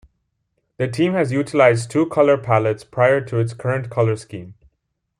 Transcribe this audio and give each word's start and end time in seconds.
The 0.77 0.87
team 0.87 1.13
has 1.13 1.31
utilized 1.31 1.91
two 1.91 2.07
color 2.07 2.35
palettes 2.35 2.83
prior 2.83 3.21
to 3.25 3.37
its 3.37 3.53
current 3.53 3.91
color 3.91 4.15
scheme. 4.15 4.55